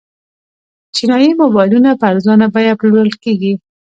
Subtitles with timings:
[0.95, 3.53] چینايي موبایلونه په ارزانه بیه پلورل کیږي.